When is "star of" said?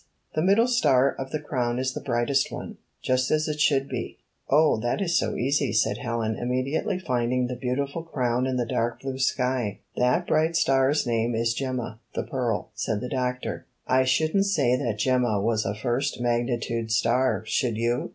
0.67-1.29